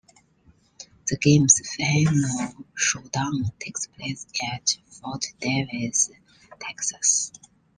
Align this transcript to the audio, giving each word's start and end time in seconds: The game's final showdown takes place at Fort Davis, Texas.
The 1.05 1.15
game's 1.17 1.61
final 1.77 2.65
showdown 2.73 3.51
takes 3.59 3.85
place 3.85 4.25
at 4.51 4.77
Fort 4.99 5.27
Davis, 5.39 6.09
Texas. 6.59 7.31